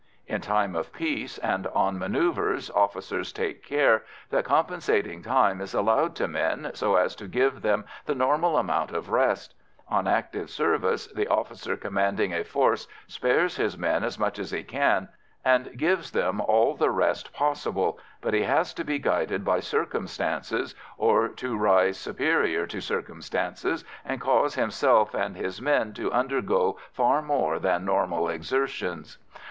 [0.25, 6.15] In time of peace and on manœuvres, officers take care that compensating time is allowed
[6.15, 9.53] to men, so as to give them the normal amount of rest;
[9.87, 14.63] on active service, the officer commanding a force spares his men as much as he
[14.63, 15.07] can,
[15.45, 20.73] and gives them all the rest possible, but he has to be guided by circumstances,
[20.97, 27.21] or to rise superior to circumstances and cause himself and his men to undergo far
[27.21, 29.19] more than normal exertions.